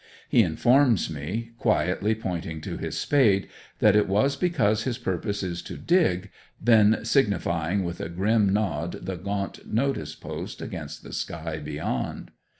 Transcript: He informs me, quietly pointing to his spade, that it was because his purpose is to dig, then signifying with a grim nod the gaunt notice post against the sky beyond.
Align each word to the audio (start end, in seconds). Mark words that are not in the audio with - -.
He 0.27 0.41
informs 0.41 1.11
me, 1.11 1.51
quietly 1.59 2.15
pointing 2.15 2.59
to 2.61 2.75
his 2.77 2.97
spade, 2.97 3.47
that 3.77 3.95
it 3.95 4.07
was 4.07 4.35
because 4.35 4.81
his 4.81 4.97
purpose 4.97 5.43
is 5.43 5.61
to 5.61 5.77
dig, 5.77 6.31
then 6.59 7.05
signifying 7.05 7.83
with 7.83 8.01
a 8.01 8.09
grim 8.09 8.51
nod 8.51 9.05
the 9.05 9.15
gaunt 9.15 9.71
notice 9.71 10.15
post 10.15 10.59
against 10.59 11.03
the 11.03 11.13
sky 11.13 11.59
beyond. 11.59 12.31